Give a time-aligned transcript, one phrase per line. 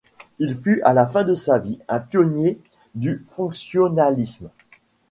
[0.39, 2.57] Il fut à la fin de sa vie un pionnier
[2.95, 4.49] du fonctionnalisme.